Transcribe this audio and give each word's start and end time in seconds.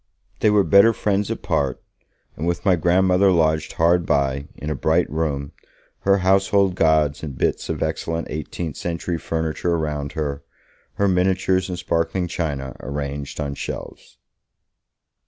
They 0.39 0.49
were 0.49 0.63
better 0.63 0.93
friends 0.93 1.29
apart, 1.29 1.79
with 2.35 2.65
my 2.65 2.75
grandmother 2.75 3.31
lodged 3.31 3.73
hard 3.73 4.03
by, 4.03 4.47
in 4.55 4.71
a 4.71 4.75
bright 4.75 5.07
room, 5.11 5.51
her 5.99 6.17
household 6.25 6.73
gods 6.73 7.21
and 7.21 7.37
bits 7.37 7.69
of 7.69 7.83
excellent 7.83 8.27
eighteenth 8.31 8.77
century 8.77 9.19
furniture 9.19 9.75
around 9.75 10.13
her, 10.13 10.41
her 10.95 11.07
miniatures 11.07 11.69
and 11.69 11.77
sparkling 11.77 12.27
china 12.27 12.75
arranged 12.79 13.39
on 13.39 13.53
shelves. 13.53 14.17